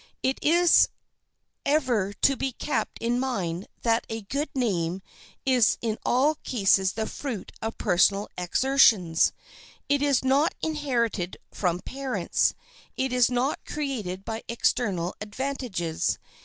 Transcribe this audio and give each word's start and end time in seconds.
It 0.23 0.39
is 0.41 0.89
ever 1.63 2.11
to 2.11 2.35
be 2.35 2.53
kept 2.53 2.97
in 2.97 3.19
mind 3.19 3.67
that 3.83 4.07
a 4.09 4.23
good 4.23 4.49
name 4.55 5.03
is 5.45 5.77
in 5.79 5.99
all 6.03 6.33
cases 6.43 6.93
the 6.93 7.05
fruit 7.05 7.51
of 7.61 7.77
personal 7.77 8.27
exertions. 8.35 9.31
It 9.87 10.01
is 10.01 10.25
not 10.25 10.55
inherited 10.63 11.37
from 11.51 11.81
parents; 11.81 12.55
it 12.97 13.13
is 13.13 13.29
not 13.29 13.63
created 13.63 14.25
by 14.25 14.41
external 14.47 15.13
advantages. 15.21 16.17